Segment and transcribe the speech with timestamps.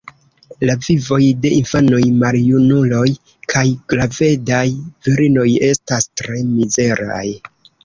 [0.67, 3.03] La vivoj de infanoj, maljunuloj
[3.55, 3.63] kaj
[3.95, 4.65] gravedaj
[5.11, 7.25] virinoj estas tre mizeraj.